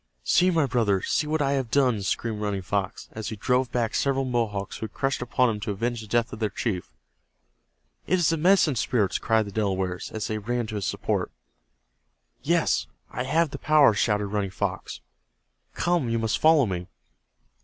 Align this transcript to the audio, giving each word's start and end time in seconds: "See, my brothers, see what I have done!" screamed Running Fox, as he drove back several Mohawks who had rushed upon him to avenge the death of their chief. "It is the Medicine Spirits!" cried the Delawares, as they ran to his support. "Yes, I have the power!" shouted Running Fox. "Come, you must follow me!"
"See, 0.23 0.49
my 0.49 0.65
brothers, 0.65 1.09
see 1.09 1.27
what 1.27 1.43
I 1.43 1.51
have 1.51 1.69
done!" 1.69 2.01
screamed 2.01 2.41
Running 2.41 2.63
Fox, 2.63 3.07
as 3.11 3.29
he 3.29 3.35
drove 3.35 3.71
back 3.71 3.93
several 3.93 4.25
Mohawks 4.25 4.77
who 4.77 4.87
had 4.87 5.03
rushed 5.03 5.21
upon 5.21 5.51
him 5.51 5.59
to 5.59 5.69
avenge 5.69 6.01
the 6.01 6.07
death 6.07 6.33
of 6.33 6.39
their 6.39 6.49
chief. 6.49 6.89
"It 8.07 8.17
is 8.17 8.29
the 8.29 8.37
Medicine 8.37 8.75
Spirits!" 8.75 9.19
cried 9.19 9.45
the 9.45 9.51
Delawares, 9.51 10.09
as 10.09 10.25
they 10.25 10.39
ran 10.39 10.65
to 10.65 10.75
his 10.77 10.85
support. 10.85 11.31
"Yes, 12.41 12.87
I 13.11 13.25
have 13.25 13.51
the 13.51 13.59
power!" 13.59 13.93
shouted 13.93 14.25
Running 14.25 14.49
Fox. 14.49 15.01
"Come, 15.75 16.09
you 16.09 16.17
must 16.17 16.39
follow 16.39 16.65
me!" 16.65 16.87